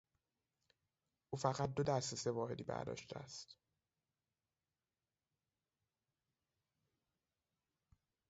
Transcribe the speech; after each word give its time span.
او 1.29 1.39
فقط 1.39 1.69
دو 1.73 1.83
درس 1.83 2.13
سه 2.13 2.31
واحدی 2.31 2.63
برداشته 2.63 3.17
است. 3.17 3.57